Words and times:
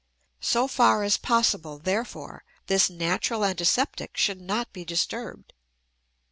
So 0.41 0.67
far 0.67 1.03
as 1.03 1.17
possible, 1.17 1.77
therefore, 1.77 2.43
this 2.65 2.89
natural 2.89 3.45
antiseptic 3.45 4.17
should 4.17 4.41
not 4.41 4.73
be 4.73 4.83
disturbed. 4.83 5.53